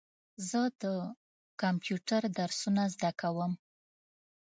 [0.49, 0.85] زه د
[1.61, 3.51] کمپیوټر درسونه زده کوم.